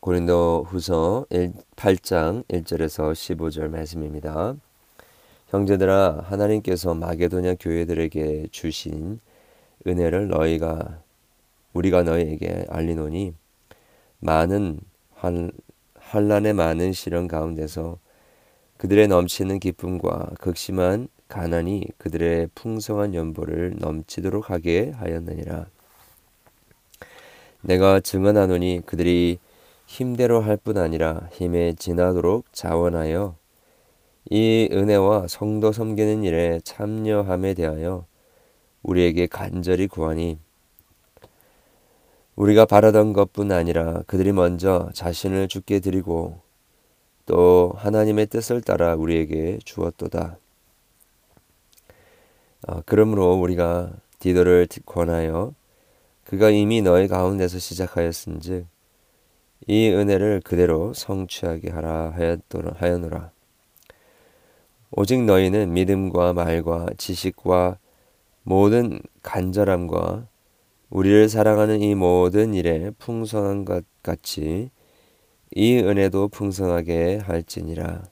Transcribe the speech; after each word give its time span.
고린도 0.00 0.64
후서 0.66 1.26
8장 1.76 2.42
1절에서 2.48 3.12
15절 3.12 3.68
말씀입니다. 3.68 4.54
형제들아 5.48 6.24
하나님께서 6.24 6.94
마게도냐 6.94 7.56
교회들에게 7.60 8.46
주신 8.50 9.20
은혜를 9.86 10.28
너희가 10.28 11.02
우리가 11.74 12.02
너희에게 12.02 12.64
알리노니 12.70 13.34
많은 14.20 14.80
환, 15.16 15.50
환란의 15.98 16.54
많은 16.54 16.94
시련 16.94 17.28
가운데서 17.28 17.98
그들의 18.78 19.06
넘치는 19.06 19.60
기쁨과 19.60 20.30
극심한 20.40 21.08
가난이 21.28 21.88
그들의 21.98 22.48
풍성한 22.54 23.14
연보를 23.14 23.74
넘치도록 23.78 24.48
하게 24.48 24.92
하였느니라. 24.92 25.66
내가 27.60 28.00
증언하노니 28.00 28.80
그들이 28.86 29.38
힘대로 29.90 30.40
할 30.40 30.56
뿐 30.56 30.78
아니라 30.78 31.28
힘에 31.32 31.72
지나도록 31.72 32.52
자원하여 32.52 33.34
이 34.30 34.68
은혜와 34.70 35.26
성도 35.26 35.72
섬기는 35.72 36.22
일에 36.22 36.60
참여함에 36.62 37.54
대하여 37.54 38.06
우리에게 38.84 39.26
간절히 39.26 39.88
구하니 39.88 40.38
우리가 42.36 42.66
바라던 42.66 43.12
것뿐 43.12 43.50
아니라 43.50 44.02
그들이 44.06 44.30
먼저 44.30 44.88
자신을 44.94 45.48
죽게 45.48 45.80
드리고 45.80 46.40
또 47.26 47.72
하나님의 47.76 48.28
뜻을 48.28 48.60
따라 48.60 48.94
우리에게 48.94 49.58
주었도다. 49.64 50.38
어, 52.68 52.82
그러므로 52.86 53.34
우리가 53.34 53.90
디도를 54.20 54.68
권하여 54.86 55.52
그가 56.24 56.50
이미 56.50 56.80
너희 56.80 57.08
가운데서 57.08 57.58
시작하였은즉 57.58 58.66
이 59.66 59.90
은혜를 59.90 60.40
그대로 60.44 60.92
성취하게 60.94 61.70
하라 61.70 62.14
하였노라. 62.76 63.30
오직 64.92 65.22
너희는 65.22 65.72
믿음과 65.72 66.32
말과 66.32 66.86
지식과 66.96 67.78
모든 68.42 69.00
간절함과 69.22 70.26
우리를 70.88 71.28
사랑하는 71.28 71.82
이 71.82 71.94
모든 71.94 72.54
일에 72.54 72.90
풍성한 72.98 73.64
것 73.64 73.84
같이 74.02 74.70
이 75.54 75.76
은혜도 75.78 76.28
풍성하게 76.28 77.18
할지니라. 77.18 78.02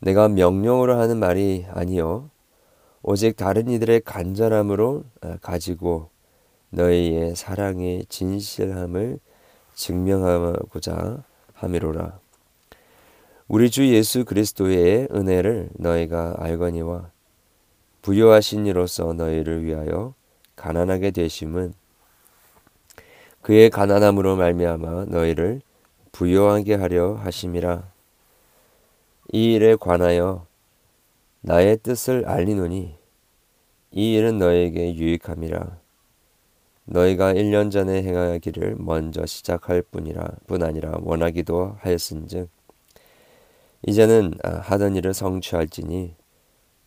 내가 0.00 0.28
명령으로 0.28 0.98
하는 0.98 1.18
말이 1.18 1.64
아니요 1.70 2.30
오직 3.02 3.36
다른 3.36 3.68
이들의 3.68 4.00
간절함으로 4.00 5.04
어, 5.22 5.36
가지고 5.40 6.10
너희의 6.70 7.36
사랑의 7.36 8.06
진실함을 8.08 9.20
증명하고자 9.74 11.22
함이로라. 11.54 12.18
우리 13.48 13.70
주 13.70 13.86
예수 13.92 14.24
그리스도의 14.24 15.08
은혜를 15.12 15.70
너희가 15.74 16.36
알거니와 16.38 17.10
부여하신 18.00 18.66
이로서 18.66 19.12
너희를 19.12 19.64
위하여 19.64 20.14
가난하게 20.56 21.10
되심은 21.10 21.74
그의 23.42 23.70
가난함으로 23.70 24.36
말미암아 24.36 25.06
너희를 25.06 25.60
부여하게 26.12 26.74
하려 26.74 27.14
하심이라. 27.14 27.90
이 29.32 29.54
일에 29.54 29.76
관하여 29.76 30.46
나의 31.40 31.78
뜻을 31.78 32.28
알리노니 32.28 32.96
이 33.90 34.14
일은 34.14 34.38
너에게 34.38 34.94
유익함이라. 34.94 35.81
너희가 36.84 37.34
1년 37.34 37.70
전에 37.70 38.02
행하기를 38.02 38.76
먼저 38.78 39.24
시작할 39.24 39.82
뿐이라 39.82 40.28
뿐 40.46 40.62
아니라 40.62 40.98
원하기도 41.00 41.76
하였은즉 41.80 42.48
이제는 43.86 44.34
아, 44.44 44.58
하던 44.58 44.96
일을 44.96 45.14
성취할지니 45.14 46.14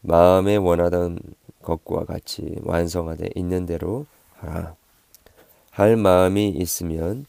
마음에 0.02 0.56
원하던 0.56 1.20
것과 1.62 2.06
같이 2.06 2.56
완성하되 2.64 3.30
있는 3.36 3.66
대로 3.66 4.06
하라. 4.36 4.76
할 5.72 5.98
마음이 5.98 6.50
있으면 6.50 7.26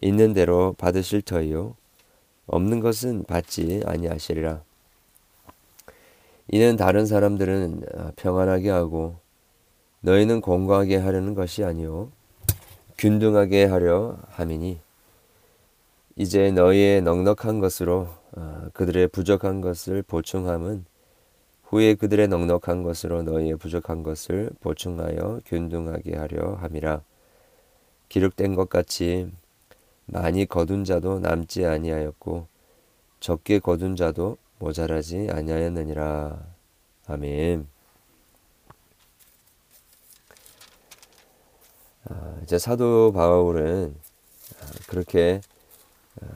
있는 0.00 0.32
대로 0.32 0.74
받으실 0.78 1.20
터이요 1.20 1.74
없는 2.46 2.80
것은 2.80 3.24
받지 3.24 3.82
아니하시리라. 3.84 4.62
이는 6.48 6.76
다른 6.76 7.06
사람들은 7.06 7.82
아, 7.96 8.12
평안하게 8.16 8.70
하고 8.70 9.16
너희는 10.00 10.40
공고하게 10.40 10.96
하려는 10.96 11.34
것이 11.34 11.64
아니요 11.64 12.10
균등하게 12.98 13.64
하려 13.64 14.18
함이니 14.28 14.80
이제 16.16 16.50
너희의 16.50 17.02
넉넉한 17.02 17.60
것으로 17.60 18.08
아, 18.36 18.68
그들의 18.74 19.08
부족한 19.08 19.60
것을 19.60 20.02
보충함은 20.02 20.84
후에 21.64 21.94
그들의 21.94 22.28
넉넉한 22.28 22.82
것으로 22.82 23.22
너희의 23.22 23.56
부족한 23.56 24.02
것을 24.02 24.50
보충하여 24.60 25.40
균등하게 25.46 26.16
하려 26.16 26.54
함이라. 26.56 27.02
기록된 28.08 28.56
것 28.56 28.68
같이 28.68 29.30
많이 30.06 30.46
거둔 30.46 30.84
자도 30.84 31.20
남지 31.20 31.64
아니하였고 31.64 32.48
적게 33.20 33.60
거둔 33.60 33.94
자도 33.94 34.36
모자라지 34.58 35.28
아니하였느니라. 35.30 36.38
아멘. 37.06 37.68
이제 42.42 42.58
사도 42.58 43.12
바울은 43.12 43.94
아, 44.60 44.66
그렇게 44.88 45.40
아, 46.20 46.26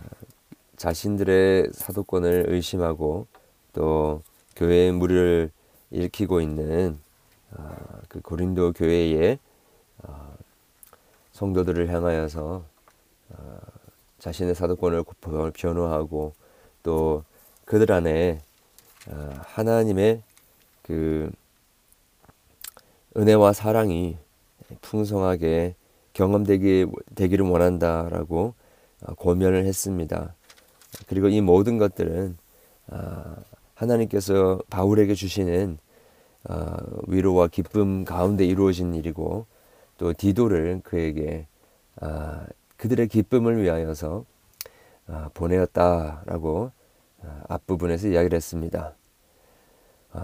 자신들의 0.77 1.71
사도권을 1.73 2.47
의심하고 2.49 3.27
또 3.73 4.23
교회의 4.57 4.93
무리를 4.93 5.51
일으키고 5.91 6.41
있는 6.41 6.99
그 8.09 8.21
고린도 8.21 8.73
교회의 8.73 9.39
성도들을 11.33 11.89
향하여서 11.93 12.65
자신의 14.19 14.55
사도권을 14.55 15.05
변호하고 15.55 16.35
또 16.83 17.25
그들 17.65 17.93
안에 17.93 18.41
하나님의 19.07 20.23
그 20.83 21.31
은혜와 23.17 23.53
사랑이 23.53 24.17
풍성하게 24.81 25.75
경험되기 26.13 26.87
되기를 27.15 27.45
원한다라고 27.47 28.55
어, 29.03 29.15
고면을 29.15 29.67
했습니다. 29.67 30.35
그리고 31.07 31.29
이 31.29 31.41
모든 31.41 31.79
것들은 31.79 32.39
아, 32.91 33.37
하나님께서 33.75 34.61
바울에게 34.71 35.15
주시는 35.15 35.79
아, 36.45 36.77
위로와 37.09 37.49
기쁨 37.49 38.05
가운데 38.05 38.45
이루어진 38.45 38.95
일이고 38.95 39.47
또 39.99 40.13
디도를 40.13 40.81
그에게 40.85 41.47
아, 42.01 42.47
그들의 42.77 43.09
기쁨을 43.09 43.63
위하여서 43.63 44.25
보내었다라고 45.35 46.73
앞부분에서 47.49 48.09
이야기를 48.09 48.37
했습니다. 48.37 48.95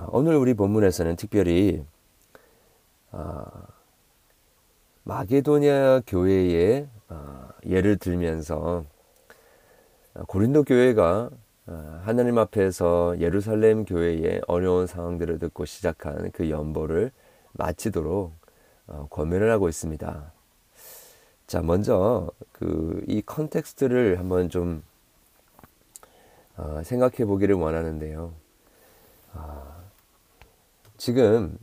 오늘 0.09 0.37
우리 0.37 0.55
본문에서는 0.55 1.17
특별히 1.17 1.84
마게도냐 5.05 6.00
교회의 6.06 6.88
어, 7.09 7.49
예를 7.66 7.97
들면서 7.97 8.84
어, 10.15 10.25
고린도 10.27 10.65
교회가 10.65 11.31
어, 11.66 12.00
하나님 12.05 12.38
앞에서 12.38 13.19
예루살렘 13.19 13.84
교회의 13.84 14.43
어려운 14.47 14.87
상황들을 14.87 15.38
듣고 15.38 15.65
시작한 15.65 16.31
그 16.33 16.50
연보를 16.50 17.12
마치도록 17.53 18.33
권면을 19.11 19.50
하고 19.53 19.69
있습니다. 19.69 20.33
자, 21.47 21.62
먼저 21.62 22.31
그 22.53 23.03
이 23.06 23.22
컨텍스트를 23.22 24.19
한번 24.19 24.49
좀 24.49 24.82
생각해 26.85 27.25
보기를 27.25 27.56
원하는데요. 27.56 28.32
지금 30.97 31.58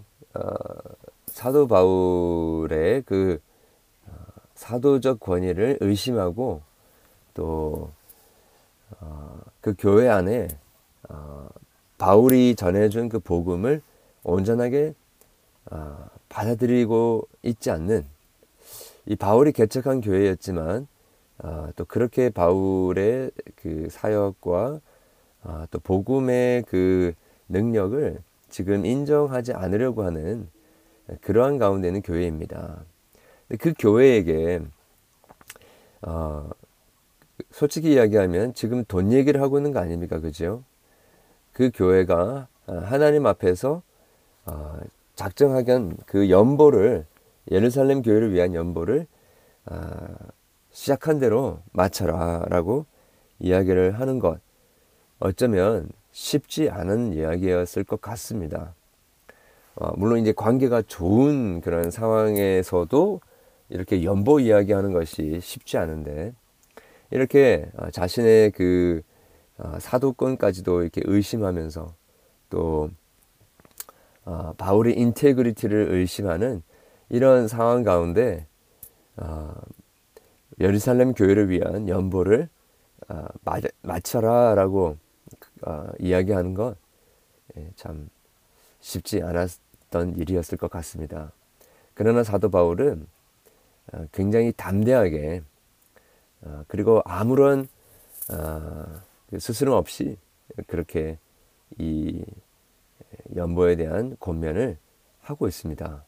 사도 1.37 1.67
바울의 1.67 3.03
그 3.03 3.39
어, 4.07 4.11
사도적 4.55 5.19
권위를 5.19 5.77
의심하고 5.81 6.63
또그 7.35 7.91
어, 9.01 9.41
교회 9.77 10.09
안에 10.09 10.47
어, 11.09 11.47
바울이 11.99 12.55
전해준 12.55 13.09
그 13.09 13.19
복음을 13.19 13.83
온전하게 14.23 14.95
받아들이고 16.27 17.27
있지 17.43 17.69
않는 17.69 18.03
이 19.05 19.15
바울이 19.15 19.51
개척한 19.51 20.01
교회였지만 20.01 20.87
또 21.75 21.85
그렇게 21.85 22.29
바울의 22.29 23.31
그 23.55 23.87
사역과 23.89 24.79
또 25.71 25.79
복음의 25.79 26.63
그 26.63 27.13
능력을 27.49 28.19
지금 28.49 28.85
인정하지 28.85 29.53
않으려고 29.53 30.03
하는 30.03 30.49
그러한 31.21 31.57
가운데는 31.57 32.01
교회입니다. 32.01 32.83
그 33.59 33.73
교회에게 33.77 34.61
어, 36.01 36.49
솔직히 37.51 37.93
이야기하면 37.93 38.53
지금 38.53 38.83
돈 38.85 39.11
얘기를 39.11 39.41
하고 39.41 39.57
있는 39.57 39.71
거 39.71 39.79
아닙니까? 39.79 40.19
그죠? 40.19 40.63
그 41.53 41.71
교회가 41.73 42.47
아, 42.67 42.73
하나님 42.73 43.25
앞에서 43.25 43.81
아, 44.45 44.79
작정하견 45.15 45.97
그 46.05 46.29
연보를 46.29 47.05
예루살렘 47.49 48.01
교회를 48.01 48.33
위한 48.33 48.53
연보를 48.53 49.07
아, 49.65 50.15
시작한 50.71 51.19
대로 51.19 51.59
맞춰라라고 51.71 52.85
이야기를 53.39 53.99
하는 53.99 54.19
것 54.19 54.39
어쩌면 55.19 55.89
쉽지 56.11 56.69
않은 56.69 57.13
이야기였을 57.13 57.83
것 57.83 58.01
같습니다. 58.01 58.73
어, 59.79 59.93
물론 59.95 60.19
이제 60.19 60.31
관계가 60.31 60.81
좋은 60.83 61.61
그런 61.61 61.91
상황에서도 61.91 63.21
이렇게 63.69 64.03
연보 64.03 64.39
이야기하는 64.39 64.91
것이 64.91 65.39
쉽지 65.39 65.77
않은데 65.77 66.33
이렇게 67.11 67.69
어, 67.77 67.91
자신의 67.91 68.51
그 68.51 69.03
어, 69.59 69.77
사도권까지도 69.79 70.81
이렇게 70.81 71.01
의심하면서 71.05 71.93
또 72.49 72.89
어, 74.25 74.53
바울의 74.57 74.97
인테그리티를 74.97 75.89
의심하는 75.91 76.63
이런 77.09 77.47
상황 77.47 77.83
가운데 77.83 78.47
예루살렘 80.59 81.13
교회를 81.13 81.49
위한 81.49 81.87
연보를 81.87 82.49
맞춰라라고 83.81 84.97
이야기하는 85.99 86.53
것참 86.53 86.75
예, 87.55 87.71
쉽지 88.81 89.23
않았 89.23 89.59
던 89.97 90.15
일이었을 90.17 90.57
것 90.57 90.69
같습니다. 90.69 91.31
그러나 91.93 92.23
사도 92.23 92.49
바울은 92.49 93.07
굉장히 94.11 94.53
담대하게 94.55 95.41
그리고 96.67 97.01
아무런 97.05 97.67
그 98.27 99.39
스스럼 99.39 99.73
없이 99.73 100.17
그렇게 100.67 101.17
이 101.79 102.23
연보에 103.35 103.75
대한 103.75 104.15
권면을 104.19 104.77
하고 105.21 105.47
있습니다. 105.47 106.03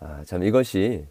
아, 0.00 0.24
참 0.24 0.42
이것이 0.44 1.06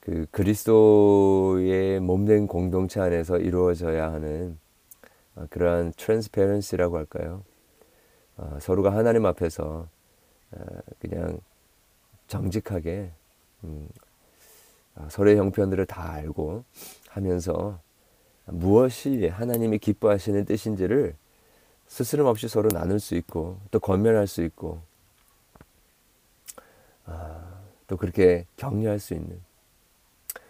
그 0.00 0.26
그리스도의 0.30 2.00
몸된 2.00 2.46
공동체 2.46 3.00
안에서 3.00 3.38
이루어져야 3.38 4.12
하는 4.12 4.58
아, 5.34 5.46
그러한 5.50 5.92
트랜스페런시라고 5.96 6.96
할까요? 6.96 7.42
아, 8.36 8.58
서로가 8.60 8.94
하나님 8.94 9.26
앞에서 9.26 9.88
아, 9.88 10.03
그냥 10.98 11.40
정직하게 12.28 13.10
음, 13.64 13.88
아, 14.94 15.08
서로의 15.10 15.36
형편들을 15.36 15.86
다 15.86 16.12
알고 16.12 16.64
하면서 17.08 17.80
무엇이 18.46 19.26
하나님이 19.26 19.78
기뻐하시는 19.78 20.44
뜻인지를 20.44 21.14
스스럼 21.86 22.26
없이 22.26 22.48
서로 22.48 22.68
나눌 22.68 23.00
수 23.00 23.14
있고 23.14 23.58
또 23.70 23.80
권면할 23.80 24.26
수 24.26 24.42
있고 24.42 24.80
아, 27.06 27.60
또 27.86 27.96
그렇게 27.96 28.46
격려할 28.56 28.98
수 28.98 29.14
있는 29.14 29.40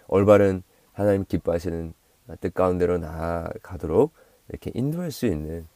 올바른 0.09 0.63
하나님 0.93 1.25
기뻐하시는 1.25 1.93
뜻 2.41 2.55
가운데로 2.55 2.99
나아가도록 2.99 4.13
이렇게 4.49 4.71
인도할 4.75 5.11
수 5.11 5.27
있는 5.27 5.67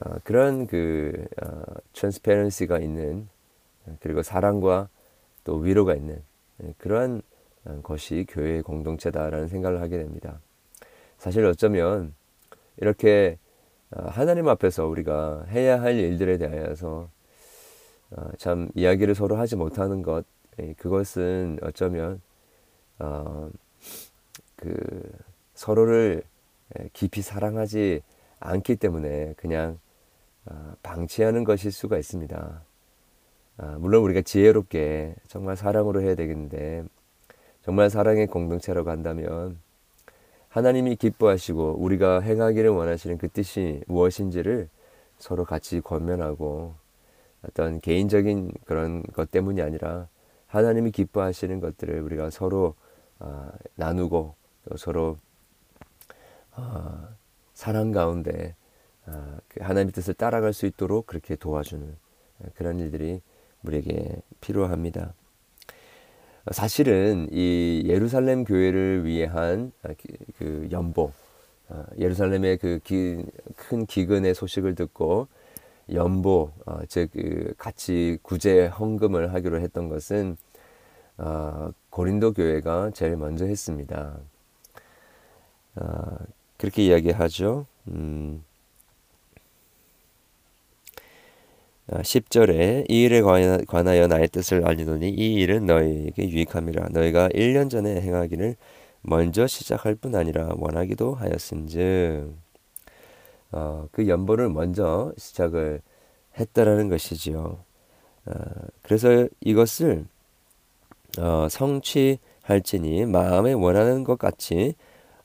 어, 0.00 0.16
그런 0.22 0.66
그 0.66 1.26
어, 1.42 1.62
트랜스페런시가 1.92 2.78
있는 2.78 3.28
그리고 4.00 4.22
사랑과 4.22 4.88
또 5.44 5.56
위로가 5.56 5.94
있는 5.94 6.22
그러한 6.78 7.22
것이 7.82 8.26
교회의 8.28 8.62
공동체다라는 8.62 9.48
생각을 9.48 9.80
하게 9.80 9.98
됩니다. 9.98 10.40
사실 11.18 11.44
어쩌면 11.44 12.14
이렇게 12.76 13.38
어, 13.90 14.06
하나님 14.08 14.48
앞에서 14.48 14.86
우리가 14.86 15.44
해야 15.48 15.80
할 15.80 15.96
일들에 15.96 16.36
대하여서 16.38 17.08
어, 18.10 18.30
참 18.36 18.68
이야기를 18.74 19.14
서로 19.14 19.36
하지 19.36 19.56
못하는 19.56 20.02
것 20.02 20.24
예, 20.60 20.74
그것은 20.74 21.58
어쩌면 21.62 22.20
어, 22.98 23.50
그 24.56 25.10
서로를 25.54 26.22
예, 26.78 26.90
깊이 26.92 27.22
사랑하지 27.22 28.02
않기 28.40 28.76
때문에 28.76 29.34
그냥 29.36 29.78
방치하는 30.82 31.44
것일 31.44 31.72
수가 31.72 31.98
있습니다. 31.98 32.62
아, 33.58 33.76
물론 33.78 34.04
우리가 34.04 34.22
지혜롭게 34.22 35.16
정말 35.26 35.56
사랑으로 35.56 36.00
해야 36.00 36.14
되겠는데 36.14 36.84
정말 37.62 37.90
사랑의 37.90 38.28
공동체라고 38.28 38.90
한다면 38.90 39.58
하나님이 40.48 40.96
기뻐하시고 40.96 41.76
우리가 41.78 42.20
행하기를 42.20 42.70
원하시는 42.70 43.18
그 43.18 43.28
뜻이 43.28 43.82
무엇인지를 43.88 44.68
서로 45.18 45.44
같이 45.44 45.80
권면하고 45.80 46.74
어떤 47.42 47.80
개인적인 47.80 48.52
그런 48.64 49.02
것 49.02 49.30
때문이 49.30 49.60
아니라 49.60 50.08
하나님이 50.46 50.92
기뻐하시는 50.92 51.60
것들을 51.60 52.00
우리가 52.00 52.30
서로 52.30 52.74
어, 53.18 53.50
나누고 53.74 54.34
서로 54.76 55.18
어, 56.56 57.08
사랑 57.54 57.90
가운데 57.90 58.54
어, 59.06 59.36
하나님의 59.60 59.92
뜻을 59.92 60.14
따라갈 60.14 60.52
수 60.52 60.66
있도록 60.66 61.06
그렇게 61.06 61.34
도와주는 61.34 61.96
그런 62.54 62.78
일들이 62.78 63.20
우리에게 63.64 64.16
필요합니다. 64.40 65.14
사실은 66.52 67.28
이 67.30 67.82
예루살렘 67.86 68.44
교회를 68.44 69.04
위한 69.04 69.72
아, 69.82 69.90
그 70.38 70.68
연보, 70.72 71.12
아, 71.68 71.84
예루살렘의 71.98 72.56
그 72.58 72.80
큰 73.56 73.86
기근의 73.86 74.34
소식을 74.34 74.74
듣고 74.74 75.28
연보, 75.92 76.52
어, 76.66 76.80
즉그 76.86 77.54
같이 77.58 78.18
구제 78.22 78.66
헌금을 78.66 79.34
하기로 79.34 79.60
했던 79.60 79.88
것은 79.88 80.36
어, 81.18 81.70
고린도 81.90 82.34
교회가 82.34 82.90
제일 82.94 83.16
먼저 83.16 83.46
했습니다. 83.46 84.18
어, 85.76 86.16
그렇게 86.56 86.84
이야기하죠. 86.84 87.66
음, 87.88 88.44
10절에 91.88 92.84
이 92.90 93.02
일에 93.04 93.22
관하여 93.22 94.06
나의 94.06 94.28
뜻을 94.28 94.66
알리노니 94.66 95.08
이 95.08 95.34
일은 95.34 95.64
너희에게 95.66 96.28
유익함이라 96.28 96.88
너희가 96.90 97.28
1년 97.30 97.70
전에 97.70 98.00
행하기를 98.00 98.56
먼저 99.02 99.46
시작할 99.46 99.94
뿐 99.94 100.14
아니라 100.14 100.50
원하기도 100.56 101.14
하였은즉 101.14 102.34
어, 103.52 103.88
그 103.92 104.06
연보를 104.08 104.50
먼저 104.50 105.12
시작을 105.16 105.80
했다라는 106.38 106.90
것이지요. 106.90 107.58
어, 108.26 108.32
그래서 108.82 109.26
이것을 109.40 110.04
어, 111.18 111.48
성취할지니 111.48 113.06
마음에 113.06 113.54
원하는 113.54 114.04
것 114.04 114.18
같이 114.18 114.74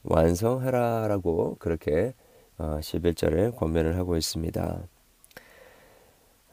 완성하라라고 0.04 1.58
그렇게 1.60 2.14
어, 2.58 2.80
11절에 2.82 3.56
권면을 3.58 3.98
하고 3.98 4.16
있습니다. 4.16 4.88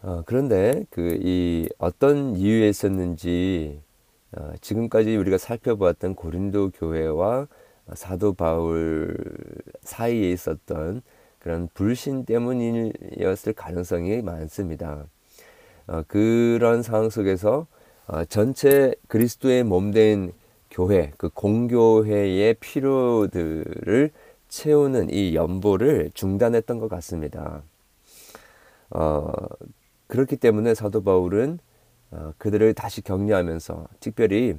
어, 0.02 0.22
그런데 0.26 0.84
그 0.90 1.18
이 1.22 1.68
어떤 1.78 2.36
이유에 2.36 2.68
있었는지 2.68 3.80
어, 4.32 4.52
지금까지 4.60 5.16
우리가 5.16 5.38
살펴보았던 5.38 6.14
고린도 6.14 6.70
교회와 6.72 7.48
사도 7.94 8.32
바울 8.34 9.16
사이에 9.82 10.30
있었던 10.32 11.02
그런 11.38 11.68
불신 11.74 12.24
때문이었을 12.24 13.52
가능성이 13.54 14.22
많습니다. 14.22 15.04
어, 15.88 16.02
그런 16.08 16.82
상황 16.82 17.10
속에서 17.10 17.66
어, 18.06 18.24
전체 18.26 18.94
그리스도의 19.08 19.64
몸된 19.64 20.32
교회, 20.70 21.12
그 21.18 21.28
공교회의 21.30 22.54
필요들을 22.54 24.10
채우는 24.48 25.10
이 25.10 25.34
연보를 25.34 26.10
중단했던 26.14 26.78
것 26.78 26.88
같습니다. 26.88 27.62
어, 28.90 29.32
그렇기 30.10 30.36
때문에 30.36 30.74
사도 30.74 31.02
바울은 31.02 31.60
어, 32.10 32.32
그들을 32.36 32.74
다시 32.74 33.00
격려하면서 33.00 33.86
특별히 34.00 34.56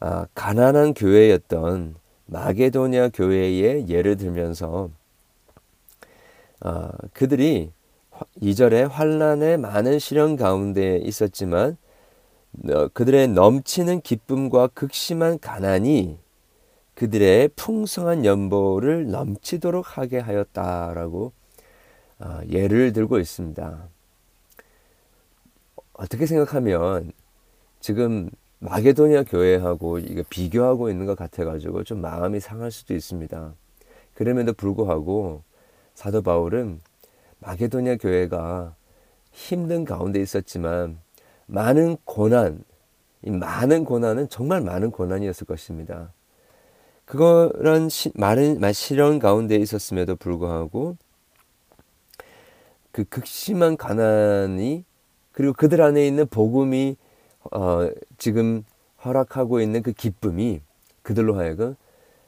아, 0.00 0.26
가난한 0.34 0.94
교회였던 0.94 1.94
마게도니아 2.24 3.10
교회의 3.10 3.88
예를 3.88 4.16
들면서 4.16 4.88
어, 6.62 6.88
그들이 7.12 7.70
이절에 8.40 8.84
환란의 8.84 9.58
많은 9.58 9.98
시련 9.98 10.36
가운데 10.36 10.96
있었지만 10.96 11.76
어, 12.70 12.88
그들의 12.88 13.28
넘치는 13.28 14.00
기쁨과 14.00 14.68
극심한 14.68 15.38
가난이 15.38 16.18
그들의 16.94 17.50
풍성한 17.56 18.24
연보를 18.24 19.10
넘치도록 19.10 19.98
하게 19.98 20.18
하였다라고 20.18 21.32
예를 22.50 22.92
들고 22.92 23.18
있습니다. 23.18 23.88
어떻게 26.00 26.24
생각하면 26.24 27.12
지금 27.78 28.30
마게도니아 28.60 29.24
교회하고 29.24 29.98
이거 29.98 30.22
비교하고 30.30 30.88
있는 30.88 31.04
것 31.04 31.14
같아가지고 31.14 31.84
좀 31.84 32.00
마음이 32.00 32.40
상할 32.40 32.70
수도 32.70 32.94
있습니다. 32.94 33.52
그럼에도 34.14 34.54
불구하고 34.54 35.42
사도 35.92 36.22
바울은 36.22 36.80
마게도니아 37.40 37.96
교회가 37.96 38.74
힘든 39.32 39.84
가운데 39.84 40.22
있었지만 40.22 40.98
많은 41.44 41.98
고난, 42.04 42.64
이 43.22 43.30
많은 43.30 43.84
고난은 43.84 44.30
정말 44.30 44.62
많은 44.62 44.92
고난이었을 44.92 45.46
것입니다. 45.46 46.14
그거란 47.04 47.90
시, 47.90 48.10
많은 48.14 48.72
시련 48.72 49.18
가운데 49.18 49.56
있었음에도 49.56 50.16
불구하고 50.16 50.96
그 52.90 53.04
극심한 53.04 53.76
가난이 53.76 54.84
그리고 55.40 55.54
그들 55.54 55.80
안에 55.80 56.06
있는 56.06 56.26
복음이 56.26 56.98
어, 57.52 57.88
지금 58.18 58.62
허락하고 59.02 59.62
있는 59.62 59.82
그 59.82 59.92
기쁨이 59.92 60.60
그들로 61.00 61.38
하여금 61.38 61.76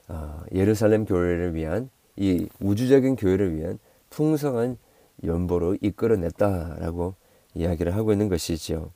어, 0.09 0.43
예루살렘 0.55 1.05
교회를 1.05 1.55
위한 1.55 1.91
이 2.17 2.49
우주적인 2.59 3.17
교회를 3.17 3.55
위한 3.55 3.79
풍성한 4.09 4.79
연보로 5.25 5.77
이끌어냈다라고 5.83 7.15
이야기를 7.55 7.95
하고 7.95 8.13
있는 8.13 8.31
것이지요. 8.31 8.91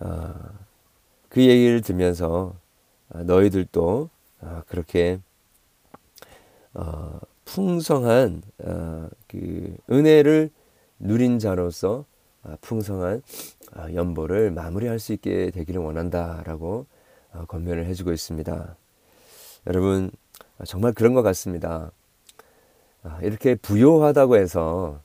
어, 0.00 0.34
그 1.30 1.40
얘기를 1.40 1.80
들면서 1.80 2.56
너희들도 3.08 4.10
어, 4.42 4.62
그렇게 4.66 5.18
어, 6.74 7.18
풍성한 7.46 8.42
어, 8.64 9.08
그 9.28 9.78
은혜를 9.90 10.50
누린 10.98 11.38
자로서 11.38 11.94
어, 12.00 12.11
풍성한 12.60 13.22
어, 13.76 13.86
연보를 13.94 14.50
마무리할 14.50 14.98
수 14.98 15.12
있게 15.12 15.50
되기를 15.50 15.80
원한다라고 15.80 16.86
어, 17.32 17.44
권면을 17.46 17.86
해주고 17.86 18.12
있습니다. 18.12 18.76
여러분 19.66 20.10
정말 20.66 20.92
그런 20.92 21.14
것 21.14 21.22
같습니다. 21.22 21.92
이렇게 23.22 23.56
부요하다고 23.56 24.36
해서 24.36 25.00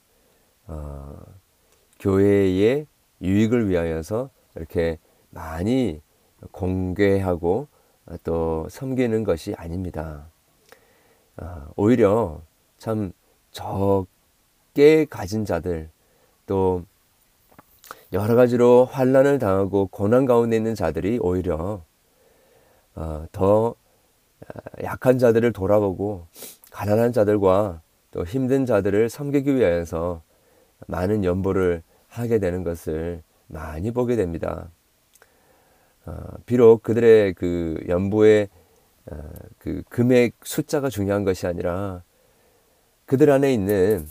교회의 1.99 2.85
유익을 3.21 3.69
위하여서 3.69 4.29
이렇게 4.55 4.99
많이 5.31 6.01
공개하고 6.51 7.67
또 8.23 8.67
섬기는 8.69 9.23
것이 9.23 9.55
아닙니다. 9.55 10.27
오히려 11.75 12.41
참 12.77 13.11
적게 13.51 15.05
가진 15.09 15.45
자들 15.45 15.89
또 16.45 16.83
여러 18.13 18.35
가지로 18.35 18.85
환란을 18.85 19.39
당하고 19.39 19.87
고난 19.87 20.25
가운데 20.25 20.55
있는 20.55 20.75
자들이 20.75 21.19
오히려 21.21 21.83
어, 22.95 23.25
더 23.31 23.75
약한 24.83 25.19
자들을 25.19 25.51
돌아보고 25.51 26.27
가난한 26.71 27.11
자들과 27.11 27.81
또 28.11 28.23
힘든 28.23 28.65
자들을 28.65 29.09
섬기기 29.09 29.55
위하여서 29.55 30.21
많은 30.87 31.23
연보를 31.23 31.83
하게 32.07 32.39
되는 32.39 32.63
것을 32.63 33.23
많이 33.47 33.91
보게 33.91 34.15
됩니다. 34.15 34.69
어, 36.05 36.13
비록 36.45 36.83
그들의 36.83 37.33
그 37.33 37.83
연보의 37.89 38.47
어, 39.11 39.17
그 39.57 39.83
금액 39.89 40.35
숫자가 40.43 40.89
중요한 40.89 41.25
것이 41.25 41.45
아니라 41.47 42.03
그들 43.05 43.29
안에 43.31 43.53
있는 43.53 44.07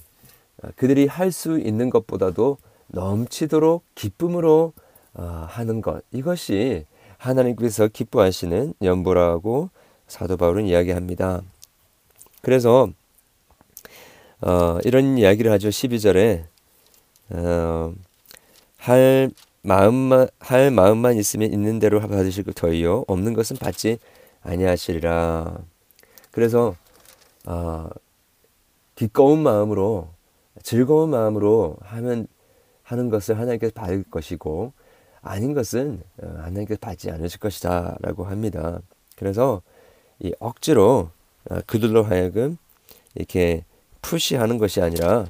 그들이 0.77 1.07
할 1.07 1.33
수 1.33 1.59
있는 1.59 1.91
것보다도 1.91 2.59
넘치도록 2.89 3.85
기쁨으로 3.95 4.73
어, 5.15 5.47
하는 5.49 5.81
것 5.81 6.03
이것이 6.13 6.85
하나님께서 7.19 7.89
기뻐하시는 7.89 8.75
연보라고 8.83 9.71
사도 10.07 10.37
바울은 10.37 10.67
이야기합니다. 10.67 11.43
그래서 12.43 12.89
어, 14.41 14.79
이런 14.85 15.19
이야기를 15.19 15.51
하죠. 15.53 15.69
12절에 15.69 16.45
어, 17.31 17.95
할 18.77 19.31
마음만 19.63 20.29
할 20.39 20.71
마음만 20.71 21.17
있으면 21.17 21.53
있는 21.53 21.79
대로 21.81 22.01
받으실 22.01 22.45
터이요 22.45 23.05
없는 23.09 23.35
것은 23.35 23.57
받지 23.57 23.99
아니하시리라. 24.43 25.59
그래서 26.31 26.77
어, 27.47 27.89
기꺼운 28.95 29.43
마음으로 29.43 30.09
즐거운 30.63 31.11
마음으로 31.11 31.77
하면 31.81 32.29
하는 32.87 33.11
것을 33.11 33.39
하나님께서 33.39 33.73
받을 33.75 34.05
것이고 34.05 34.73
아닌 35.21 35.55
것은 35.55 36.03
어, 36.23 36.27
하나님께서 36.39 36.79
받지 36.81 37.11
않으실 37.11 37.41
것이다라고 37.41 38.25
합니다. 38.25 38.81
그래서 39.17 39.61
이 40.21 40.33
억지로 40.39 41.11
어, 41.51 41.59
그들로 41.67 42.05
하여금 42.05 42.57
이렇게 43.17 43.65
푸시하는 44.03 44.59
것이 44.59 44.81
아니라 44.81 45.27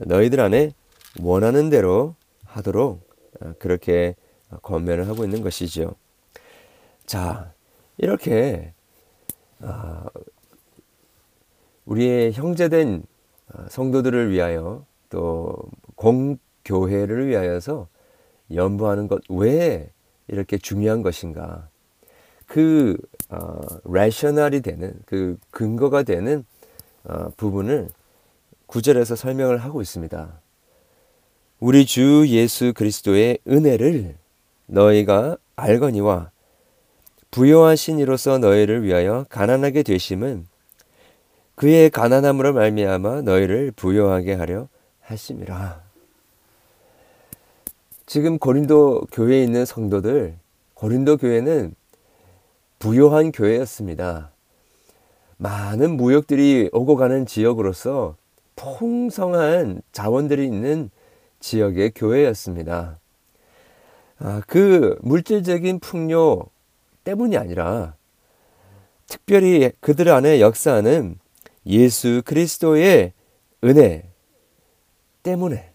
너희들 0.00 0.40
안에 0.40 0.72
원하는 1.20 1.70
대로 1.70 2.16
하도록 2.44 3.00
어, 3.40 3.52
그렇게 3.60 4.16
권면을 4.62 5.06
하고 5.06 5.22
있는 5.22 5.42
것이죠. 5.42 5.94
자, 7.06 7.52
이렇게 7.96 8.72
우리의 11.84 12.32
형제된 12.32 13.04
성도들을 13.68 14.30
위하여 14.30 14.84
또 15.10 15.56
공, 15.94 16.38
교회를 16.68 17.28
위하여서 17.28 17.88
연부하는 18.54 19.08
것 19.08 19.20
왜 19.28 19.90
이렇게 20.28 20.58
중요한 20.58 21.02
것인가? 21.02 21.68
그 22.46 22.96
어, 23.30 23.60
레셔널이 23.84 24.60
되는 24.60 24.94
그 25.06 25.36
근거가 25.50 26.02
되는 26.02 26.44
어, 27.04 27.30
부분을 27.36 27.88
구절에서 28.66 29.16
설명을 29.16 29.58
하고 29.58 29.82
있습니다. 29.82 30.40
우리 31.60 31.86
주 31.86 32.26
예수 32.28 32.72
그리스도의 32.74 33.38
은혜를 33.48 34.16
너희가 34.66 35.36
알거니와 35.56 36.30
부요하신 37.30 37.98
이로서 37.98 38.38
너희를 38.38 38.84
위하여 38.84 39.26
가난하게 39.28 39.82
되심은 39.82 40.46
그의 41.54 41.90
가난함으로 41.90 42.52
말미암아 42.52 43.22
너희를 43.22 43.72
부요하게 43.72 44.34
하려 44.34 44.68
하심이라. 45.00 45.87
지금 48.08 48.38
고린도 48.38 49.02
교회에 49.12 49.44
있는 49.44 49.66
성도들, 49.66 50.38
고린도 50.72 51.18
교회는 51.18 51.74
부요한 52.78 53.32
교회였습니다. 53.32 54.30
많은 55.36 55.98
무역들이 55.98 56.70
오고 56.72 56.96
가는 56.96 57.26
지역으로서 57.26 58.16
풍성한 58.56 59.82
자원들이 59.92 60.46
있는 60.46 60.90
지역의 61.40 61.92
교회였습니다. 61.94 62.98
아, 64.20 64.42
그 64.46 64.96
물질적인 65.02 65.78
풍요 65.80 66.46
때문이 67.04 67.36
아니라 67.36 67.94
특별히 69.06 69.70
그들 69.80 70.08
안에 70.08 70.40
역사하는 70.40 71.18
예수 71.66 72.22
그리스도의 72.24 73.12
은혜 73.64 74.08
때문에 75.22 75.72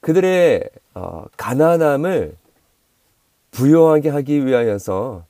그들의 0.00 0.68
어, 0.94 1.24
가난함을 1.36 2.36
부요하게 3.50 4.08
하기 4.08 4.46
위하여서 4.46 5.24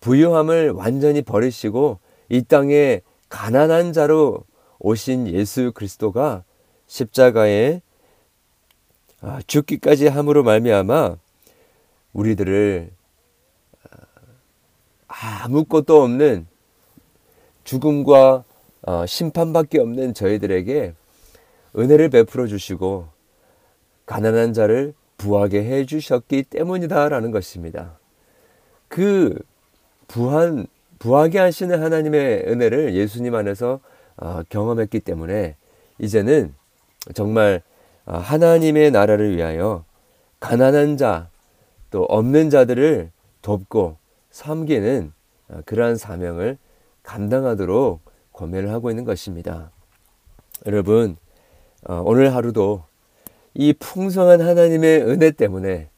부요함을 0.00 0.70
완전히 0.70 1.22
버리시고 1.22 1.98
이 2.28 2.42
땅에 2.42 3.00
가난한 3.28 3.92
자로 3.92 4.44
오신 4.78 5.28
예수 5.28 5.72
그리스도가 5.72 6.44
십자가에 6.86 7.80
아, 9.20 9.40
죽기까지 9.46 10.06
함으로 10.08 10.42
말미암아 10.42 11.16
우리들을 12.12 12.90
아, 15.08 15.42
아무것도 15.44 16.02
없는 16.02 16.46
죽음과 17.64 18.44
어, 18.82 19.06
심판밖에 19.06 19.80
없는 19.80 20.12
저희들에게 20.12 20.94
은혜를 21.76 22.10
베풀어 22.10 22.46
주시고 22.46 23.08
가난한 24.06 24.52
자를 24.52 24.94
부하게 25.16 25.64
해 25.64 25.86
주셨기 25.86 26.44
때문이다라는 26.44 27.30
것입니다. 27.30 27.98
그 28.88 29.38
부한 30.08 30.66
부하게 30.98 31.38
하시는 31.38 31.82
하나님의 31.82 32.44
은혜를 32.46 32.94
예수님 32.94 33.34
안에서 33.34 33.80
어, 34.16 34.42
경험했기 34.48 35.00
때문에 35.00 35.56
이제는 35.98 36.54
정말 37.14 37.62
어, 38.06 38.16
하나님의 38.16 38.90
나라를 38.90 39.36
위하여 39.36 39.84
가난한 40.40 40.96
자 40.96 41.34
또 41.94 42.02
없는 42.06 42.50
자들을 42.50 43.12
돕고 43.40 43.98
섬기는 44.32 45.12
어, 45.46 45.60
그러한 45.64 45.96
사명을 45.96 46.58
감당하도록 47.04 48.00
권면을 48.32 48.72
하고 48.72 48.90
있는 48.90 49.04
것입니다. 49.04 49.70
여러분 50.66 51.16
오늘 51.86 52.34
하루도 52.34 52.82
이 53.54 53.72
풍성한 53.72 54.40
하나님의 54.40 55.02
은혜 55.02 55.30
때문에 55.30 55.88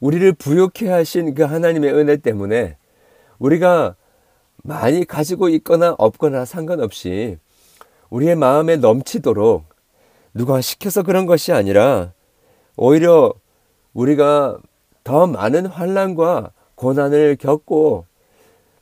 우리를 0.00 0.32
부욕해 0.34 0.88
하신 0.88 1.34
그 1.34 1.42
하나님의 1.42 1.92
은혜 1.92 2.16
때문에 2.16 2.76
우리가 3.38 3.96
많이 4.62 5.04
가지고 5.04 5.48
있거나 5.48 5.94
없거나 5.98 6.44
상관없이 6.44 7.38
우리의 8.10 8.36
마음에 8.36 8.76
넘치도록 8.76 9.64
누가 10.34 10.60
시켜서 10.60 11.02
그런 11.02 11.26
것이 11.26 11.52
아니라 11.52 12.12
오히려 12.76 13.32
우리가 13.92 14.58
더 15.02 15.26
많은 15.26 15.66
환란과 15.66 16.52
고난을 16.74 17.36
겪고 17.36 18.06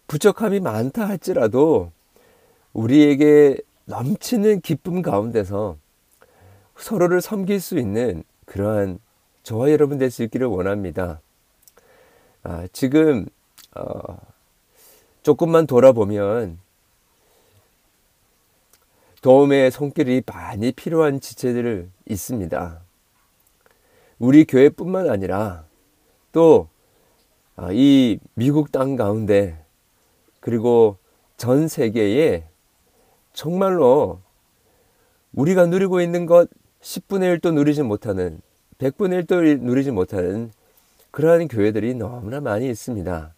부족함이 0.06 0.60
많다 0.60 1.08
할지라도 1.08 1.90
우리에게 2.72 3.56
넘치는 3.86 4.60
기쁨 4.60 5.02
가운데서 5.02 5.76
서로를 6.78 7.20
섬길 7.20 7.60
수 7.60 7.78
있는 7.78 8.22
그러한 8.44 8.98
저와 9.42 9.70
여러분 9.70 9.98
될 9.98 10.10
수 10.10 10.22
있기를 10.24 10.46
원합니다. 10.46 11.20
아, 12.42 12.66
지금 12.72 13.26
어, 13.74 14.18
조금만 15.22 15.66
돌아보면 15.66 16.58
도움의 19.22 19.70
손길이 19.70 20.22
많이 20.24 20.72
필요한 20.72 21.20
지체들 21.20 21.90
있습니다. 22.08 22.80
우리 24.18 24.44
교회뿐만 24.44 25.10
아니라 25.10 25.64
또이 26.32 26.66
아, 27.56 27.68
미국 28.34 28.70
땅 28.70 28.96
가운데 28.96 29.64
그리고 30.40 30.98
전 31.36 31.66
세계에 31.66 32.44
정말로 33.32 34.20
우리가 35.34 35.66
누리고 35.66 36.00
있는 36.00 36.26
것 36.26 36.48
10분의 36.86 37.40
1도 37.40 37.52
누리지 37.52 37.82
못하는 37.82 38.40
100분의 38.78 39.26
1도 39.26 39.60
누리지 39.60 39.90
못하는 39.90 40.52
그러한 41.10 41.48
교회들이 41.48 41.94
너무나 41.94 42.40
많이 42.40 42.68
있습니다. 42.68 43.34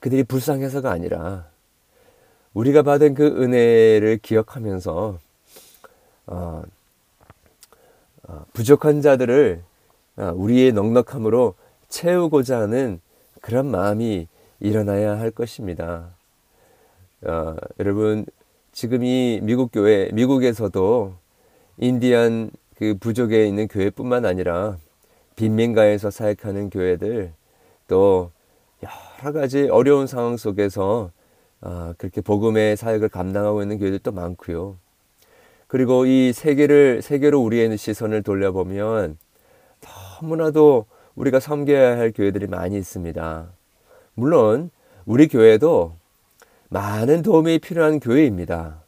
그들이 0.00 0.24
불쌍해서가 0.24 0.90
아니라 0.90 1.46
우리가 2.52 2.82
받은 2.82 3.14
그 3.14 3.24
은혜를 3.24 4.18
기억하면서 4.20 5.18
어, 6.26 6.62
어, 8.24 8.44
부족한 8.52 9.00
자들을 9.00 9.62
어, 10.16 10.32
우리의 10.34 10.72
넉넉함으로 10.72 11.54
채우고자 11.88 12.60
하는 12.60 13.00
그런 13.40 13.70
마음이 13.70 14.28
일어나야 14.60 15.18
할 15.18 15.30
것입니다. 15.30 16.10
어, 17.22 17.56
여러분 17.80 18.26
지금 18.72 19.04
이 19.04 19.40
미국 19.42 19.70
교회 19.72 20.10
미국에서도 20.12 21.21
인디안 21.78 22.50
그 22.76 22.96
부족에 22.98 23.46
있는 23.46 23.68
교회뿐만 23.68 24.24
아니라 24.24 24.76
빈민가에서 25.36 26.10
사역하는 26.10 26.70
교회들 26.70 27.32
또 27.88 28.30
여러 28.82 29.32
가지 29.32 29.68
어려운 29.68 30.06
상황 30.06 30.36
속에서 30.36 31.10
아, 31.60 31.94
그렇게 31.96 32.20
복음의 32.20 32.76
사역을 32.76 33.08
감당하고 33.08 33.62
있는 33.62 33.78
교회들도 33.78 34.10
많고요. 34.12 34.76
그리고 35.68 36.04
이 36.06 36.32
세계를 36.32 37.00
세계로 37.02 37.40
우리의 37.40 37.78
시선을 37.78 38.22
돌려보면 38.22 39.16
너무나도 40.20 40.86
우리가 41.14 41.40
섬겨야 41.40 41.98
할 41.98 42.12
교회들이 42.12 42.46
많이 42.46 42.76
있습니다. 42.76 43.48
물론 44.14 44.70
우리 45.06 45.28
교회도 45.28 45.94
많은 46.68 47.22
도움이 47.22 47.60
필요한 47.60 48.00
교회입니다. 48.00 48.82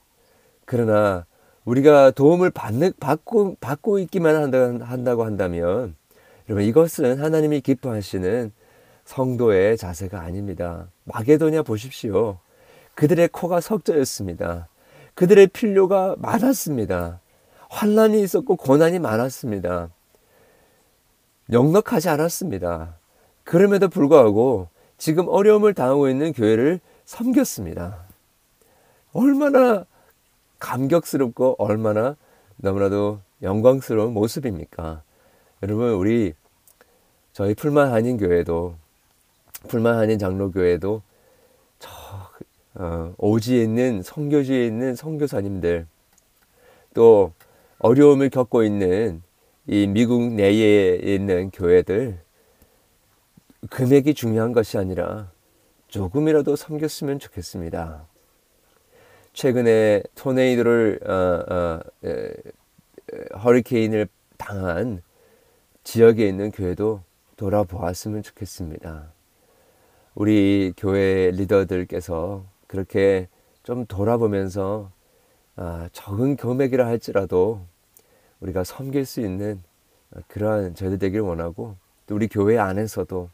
그러나 0.64 1.26
우리가 1.64 2.10
도움을 2.10 2.50
받는, 2.50 2.92
받고, 3.00 3.56
받고 3.60 3.98
있기만 4.00 4.36
한다, 4.36 4.86
한다고 4.86 5.24
한다면, 5.24 5.94
여러분, 6.48 6.64
이것은 6.64 7.20
하나님이 7.20 7.60
기뻐하시는 7.62 8.52
성도의 9.04 9.76
자세가 9.76 10.20
아닙니다. 10.20 10.88
마게도냐 11.04 11.62
보십시오. 11.62 12.38
그들의 12.94 13.28
코가 13.28 13.60
석저였습니다. 13.60 14.68
그들의 15.14 15.48
필요가 15.48 16.16
많았습니다. 16.18 17.20
환란이 17.68 18.22
있었고 18.22 18.56
고난이 18.56 18.98
많았습니다. 18.98 19.90
넉넉하지 21.46 22.08
않았습니다. 22.08 22.94
그럼에도 23.42 23.88
불구하고 23.88 24.68
지금 24.96 25.28
어려움을 25.28 25.74
당하고 25.74 26.08
있는 26.08 26.32
교회를 26.32 26.80
섬겼습니다. 27.04 28.04
얼마나 29.12 29.84
감격스럽고 30.64 31.56
얼마나 31.58 32.16
너무나도 32.56 33.20
영광스러운 33.42 34.14
모습입니까? 34.14 35.02
여러분, 35.62 35.92
우리 35.92 36.32
저희 37.32 37.54
풀만 37.54 37.92
한인 37.92 38.16
교회도 38.16 38.74
풀만 39.68 39.98
한인 39.98 40.18
장로교회도 40.18 41.02
저 41.78 41.90
어, 42.76 43.14
오지에 43.18 43.62
있는 43.62 44.02
성교지에 44.02 44.66
있는 44.66 44.94
성교사님들 44.96 45.86
또 46.94 47.32
어려움을 47.78 48.30
겪고 48.30 48.64
있는 48.64 49.22
이 49.66 49.86
미국 49.86 50.32
내에 50.32 50.96
있는 50.96 51.50
교회들 51.50 52.18
금액이 53.70 54.14
중요한 54.14 54.52
것이 54.52 54.78
아니라 54.78 55.30
조금이라도 55.88 56.56
섬겼으면 56.56 57.18
좋겠습니다. 57.18 58.06
최근에 59.34 60.02
토네이도를 60.14 61.00
어, 61.04 61.54
어, 61.54 61.80
에, 62.04 62.32
허리케인을 63.44 64.08
당한 64.38 65.02
지역에 65.82 66.26
있는 66.26 66.50
교회도 66.52 67.02
돌아보았으면 67.36 68.22
좋겠습니다. 68.22 69.12
우리 70.14 70.72
교회 70.76 71.32
리더들께서 71.32 72.44
그렇게 72.68 73.28
좀 73.64 73.84
돌아보면서 73.86 74.92
아, 75.56 75.88
적은 75.92 76.36
금액이라 76.36 76.86
할지라도 76.86 77.60
우리가 78.38 78.62
섬길 78.62 79.04
수 79.04 79.20
있는 79.20 79.62
그러한 80.28 80.76
저희들 80.76 80.98
되기를 80.98 81.22
원하고 81.24 81.76
또 82.06 82.14
우리 82.14 82.28
교회 82.28 82.56
안에서도 82.56 83.28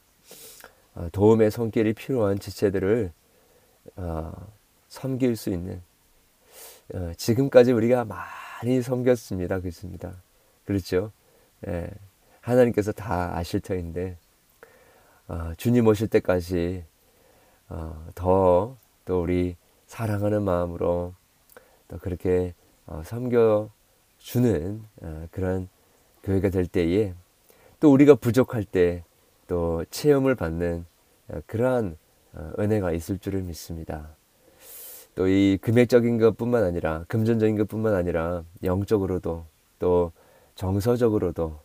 아, 0.94 1.08
도움의 1.12 1.50
손길이 1.50 1.92
필요한 1.92 2.38
지체들을 2.38 3.12
아, 3.96 4.32
섬길 4.88 5.36
수 5.36 5.50
있는 5.50 5.82
어, 6.94 7.12
지금까지 7.16 7.72
우리가 7.72 8.04
많이 8.04 8.82
섬겼습니다. 8.82 9.60
그렇습니다. 9.60 10.14
그렇죠? 10.64 11.12
예, 11.68 11.90
하나님께서 12.40 12.92
다 12.92 13.36
아실 13.36 13.60
터인데 13.60 14.16
어, 15.28 15.52
주님 15.56 15.86
오실 15.86 16.08
때까지 16.08 16.84
어, 17.68 18.06
더 18.14 18.76
또 19.06 19.22
우리 19.22 19.56
사랑하는 19.88 20.42
마음으로 20.44 21.14
또 21.88 21.98
그렇게 21.98 22.54
어, 22.86 23.02
섬겨 23.04 23.70
주는 24.18 24.84
어, 25.02 25.26
그런 25.32 25.68
교회가 26.22 26.50
될 26.50 26.66
때에 26.66 27.14
또 27.80 27.92
우리가 27.92 28.14
부족할 28.16 28.64
때 28.64 29.04
또 29.48 29.84
체험을 29.90 30.36
받는 30.36 30.86
어, 31.28 31.40
그러한 31.48 31.96
어, 32.34 32.52
은혜가 32.60 32.92
있을 32.92 33.18
줄을 33.18 33.42
믿습니다. 33.42 34.10
또 35.14 35.28
이 35.28 35.58
금액적인 35.60 36.18
것뿐만 36.18 36.64
아니라 36.64 37.04
금전적인 37.08 37.56
것뿐만 37.56 37.94
아니라 37.94 38.44
영적으로도 38.62 39.44
또 39.78 40.12
정서적으로도 40.54 41.58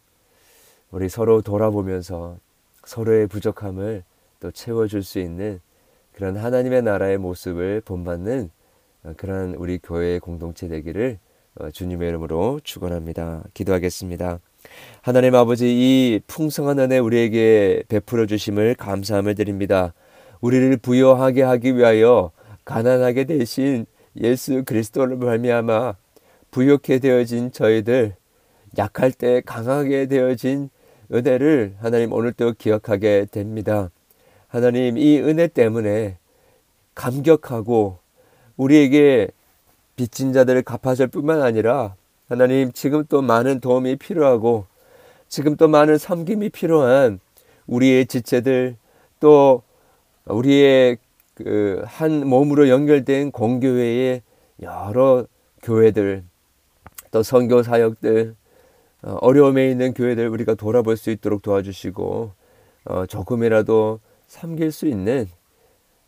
우리 0.91 1.09
서로 1.09 1.41
돌아보면서 1.41 2.37
서로의 2.85 3.27
부족함을 3.27 4.03
또 4.39 4.51
채워줄 4.51 5.03
수 5.03 5.19
있는 5.19 5.59
그런 6.13 6.37
하나님의 6.37 6.83
나라의 6.83 7.17
모습을 7.17 7.81
본받는 7.81 8.49
어, 9.03 9.13
그런 9.17 9.55
우리 9.55 9.79
교회의 9.79 10.19
공동체 10.19 10.67
되기를 10.67 11.19
어, 11.59 11.71
주님의 11.71 12.09
이름으로 12.09 12.59
축원합니다. 12.63 13.43
기도하겠습니다. 13.53 14.39
하나님 15.01 15.35
아버지 15.35 15.67
이 15.67 16.19
풍성한 16.27 16.79
은혜 16.79 16.97
우리에게 16.99 17.83
베풀어 17.87 18.25
주심을 18.25 18.75
감사함을 18.75 19.35
드립니다. 19.35 19.93
우리를 20.41 20.77
부여하게 20.77 21.43
하기 21.43 21.75
위하여 21.75 22.31
가난하게 22.65 23.25
되신 23.25 23.85
예수 24.17 24.63
그리스도를 24.65 25.17
말미암아 25.17 25.95
부욕해 26.51 26.99
되어진 26.99 27.51
저희들 27.51 28.15
약할 28.77 29.11
때 29.11 29.41
강하게 29.45 30.07
되어진 30.07 30.69
은혜를 31.13 31.75
하나님 31.79 32.11
오늘도 32.11 32.53
기억하게 32.57 33.27
됩니다. 33.31 33.89
하나님 34.47 34.97
이 34.97 35.19
은혜 35.19 35.47
때문에 35.47 36.17
감격하고 36.95 37.99
우리에게 38.57 39.29
빚진 39.95 40.33
자들을 40.33 40.63
갚아줄 40.63 41.07
뿐만 41.07 41.41
아니라 41.41 41.95
하나님 42.27 42.71
지금 42.71 43.05
또 43.07 43.21
많은 43.21 43.59
도움이 43.59 43.97
필요하고 43.97 44.65
지금 45.27 45.55
또 45.57 45.67
많은 45.67 45.97
섬김이 45.97 46.49
필요한 46.49 47.19
우리의 47.67 48.07
지체들 48.07 48.75
또 49.19 49.61
우리의 50.25 50.97
그 51.35 51.83
한 51.85 52.27
몸으로 52.27 52.69
연결된 52.69 53.31
공교회의 53.31 54.21
여러 54.61 55.25
교회들 55.63 56.23
또 57.11 57.23
선교 57.23 57.63
사역들 57.63 58.35
어, 59.03 59.17
어려움에 59.21 59.69
있는 59.69 59.93
교회들 59.93 60.27
우리가 60.29 60.55
돌아볼 60.55 60.97
수 60.97 61.11
있도록 61.11 61.41
도와주시고 61.41 62.31
어, 62.85 63.05
조금이라도 63.05 63.99
섬길 64.27 64.71
수 64.71 64.87
있는 64.87 65.27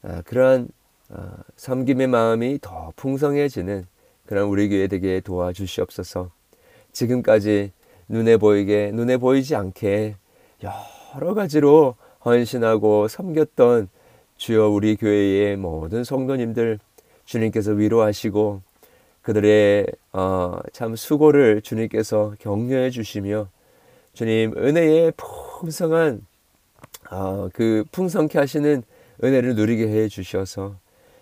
아, 0.02 0.22
그러한 0.24 0.70
어, 1.10 1.30
섬김의 1.56 2.08
마음이 2.08 2.60
더 2.62 2.92
풍성해지는 2.96 3.86
그런 4.26 4.48
우리 4.50 4.68
교회 4.70 4.88
되게 4.88 5.22
도와주시옵소서. 5.22 6.32
지금까지 6.92 7.72
눈에 8.10 8.38
보이게 8.38 8.92
눈에 8.92 9.18
보이지 9.18 9.56
않게 9.56 10.16
여러 10.64 11.34
가지로 11.34 11.96
헌신하고 12.26 13.08
섬겼던 13.08 13.90
주여 14.38 14.70
우리 14.70 14.96
교회의 14.96 15.58
모든 15.58 16.04
성도님들 16.04 16.80
주님께서 17.26 17.72
위로하시고 17.72 18.62
그들의 19.22 19.88
어, 20.14 20.60
참 20.72 20.96
수고를 20.96 21.62
주님께서 21.62 22.36
격려해 22.40 22.90
주시며 22.92 23.50
주님 24.14 24.54
은혜의 24.58 25.14
풍성한 25.18 26.26
어, 27.12 27.50
그 27.54 27.84
풍성케 27.92 28.40
하시는 28.40 28.84
은혜를 29.24 29.56
누리게 29.56 29.88
해 29.88 30.08
주셔서 30.08 30.78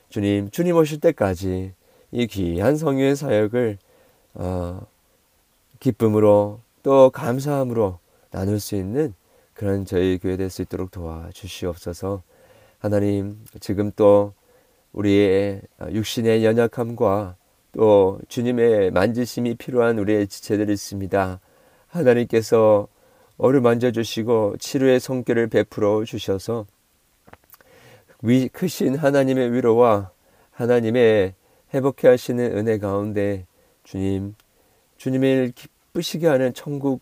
주님 0.10 0.50
주님 0.52 0.76
오실 0.76 1.00
때까지 1.00 1.74
이 2.12 2.28
귀한 2.28 2.78
성유의 2.78 3.16
사역을 3.16 3.78
어, 4.36 4.82
기쁨으로 5.80 6.60
또 6.84 7.10
감사함으로 7.10 8.00
나눌 8.32 8.60
수 8.60 8.76
있는 8.76 9.14
그런 9.54 9.86
저희 9.86 10.20
교회 10.20 10.36
될 10.38 10.50
수 10.50 10.62
있도록 10.62 10.92
도와주시옵소서. 10.92 12.22
하나님 12.80 13.40
지금 13.60 13.92
또 13.96 14.34
우리의 14.94 15.62
육신의 15.92 16.46
연약함과 16.46 17.36
또 17.74 18.20
주님의 18.30 18.92
만지심이 18.92 19.56
필요한 19.56 20.00
우리의 20.00 20.28
지체들이 20.28 20.72
있습니다. 20.74 21.40
하나님께서 21.88 22.88
어루만져 23.38 23.92
주시고 23.92 24.56
치료의 24.60 25.00
손길을 25.00 25.48
베풀어 25.48 26.06
주셔서 26.06 26.66
위, 28.22 28.48
크신 28.48 28.96
하나님의 28.96 29.52
위로와 29.52 30.12
하나님의 30.52 31.34
회복해 31.74 32.08
하시는 32.08 32.58
은혜 32.58 32.78
가운데 32.78 33.46
주님 33.84 34.36
주님을 34.98 35.52
기쁘시게 35.54 36.28
하는 36.28 36.54
천국을 36.54 37.02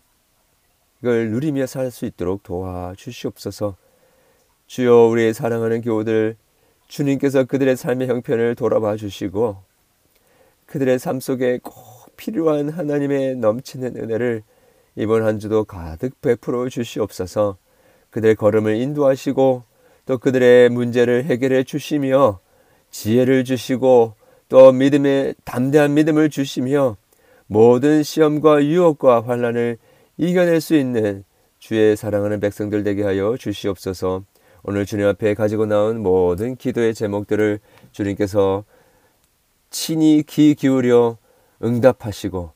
누리며 1.02 1.66
살 1.66 1.90
수 1.92 2.04
있도록 2.06 2.42
도와 2.42 2.94
주시옵소서. 2.96 3.76
주여 4.66 5.06
우리의 5.06 5.34
사랑하는 5.34 5.82
교우들 5.82 6.36
주님께서 6.88 7.44
그들의 7.44 7.76
삶의 7.76 8.08
형편을 8.08 8.54
돌아봐 8.54 8.96
주시고 8.96 9.56
그들의 10.66 10.98
삶 10.98 11.20
속에 11.20 11.58
꼭 11.62 12.16
필요한 12.16 12.68
하나님의 12.68 13.36
넘치는 13.36 13.96
은혜를 13.96 14.42
이번 14.96 15.24
한 15.24 15.38
주도 15.38 15.64
가득 15.64 16.20
베풀어 16.20 16.68
주시옵소서. 16.68 17.58
그들의 18.10 18.36
걸음을 18.36 18.76
인도하시고 18.76 19.64
또 20.06 20.18
그들의 20.18 20.68
문제를 20.68 21.24
해결해 21.24 21.64
주시며 21.64 22.38
지혜를 22.90 23.44
주시고 23.44 24.14
또 24.48 24.72
믿음의 24.72 25.34
담대한 25.44 25.94
믿음을 25.94 26.30
주시며 26.30 26.96
모든 27.46 28.02
시험과 28.02 28.64
유혹과 28.64 29.22
환란을 29.22 29.78
이겨낼 30.16 30.60
수 30.60 30.76
있는 30.76 31.24
주의 31.58 31.96
사랑하는 31.96 32.40
백성들 32.40 32.84
되게 32.84 33.02
하여 33.02 33.36
주시옵소서. 33.36 34.22
오늘 34.64 34.86
주님 34.86 35.06
앞에 35.06 35.34
가지고 35.34 35.66
나온 35.66 36.02
모든 36.02 36.56
기도의 36.56 36.94
제목들을 36.94 37.60
주님께서 37.92 38.64
친히 39.70 40.24
귀 40.26 40.54
기울여 40.54 41.18
응답하시고 41.62 42.52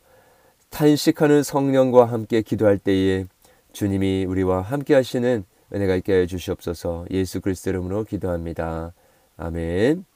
탄식하는 0.70 1.42
성령과 1.42 2.06
함께 2.06 2.40
기도할 2.40 2.78
때에 2.78 3.26
주님이 3.72 4.24
우리와 4.24 4.62
함께 4.62 4.94
하시는 4.94 5.44
은혜가 5.72 5.96
있게 5.96 6.14
해 6.14 6.26
주시옵소서 6.26 7.04
예수 7.10 7.42
그리스도 7.42 7.70
이름으로 7.70 8.04
기도합니다. 8.04 8.94
아멘. 9.36 10.07